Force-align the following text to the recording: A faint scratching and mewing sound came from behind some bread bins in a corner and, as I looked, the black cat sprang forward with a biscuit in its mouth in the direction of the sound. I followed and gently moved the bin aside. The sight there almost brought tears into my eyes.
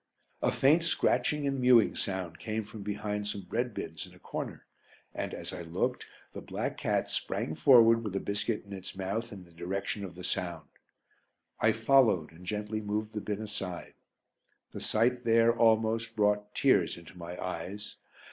A 0.41 0.51
faint 0.51 0.83
scratching 0.83 1.45
and 1.45 1.59
mewing 1.61 1.95
sound 1.95 2.39
came 2.39 2.63
from 2.63 2.81
behind 2.81 3.27
some 3.27 3.41
bread 3.41 3.71
bins 3.75 4.07
in 4.07 4.15
a 4.15 4.17
corner 4.17 4.65
and, 5.13 5.31
as 5.31 5.53
I 5.53 5.61
looked, 5.61 6.07
the 6.33 6.41
black 6.41 6.75
cat 6.75 7.07
sprang 7.07 7.53
forward 7.53 8.03
with 8.03 8.15
a 8.15 8.19
biscuit 8.19 8.63
in 8.65 8.73
its 8.73 8.95
mouth 8.97 9.31
in 9.31 9.43
the 9.45 9.51
direction 9.51 10.03
of 10.03 10.15
the 10.15 10.23
sound. 10.23 10.69
I 11.59 11.71
followed 11.71 12.31
and 12.31 12.47
gently 12.47 12.81
moved 12.81 13.13
the 13.13 13.21
bin 13.21 13.43
aside. 13.43 13.93
The 14.71 14.81
sight 14.81 15.23
there 15.23 15.53
almost 15.55 16.15
brought 16.15 16.55
tears 16.55 16.97
into 16.97 17.15
my 17.15 17.39
eyes. 17.39 17.97